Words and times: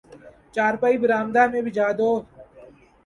چارپائی 0.55 0.95
برآمدہ 1.01 1.43
میں 1.51 1.61
بچھا 1.65 1.87
دو 1.97 2.09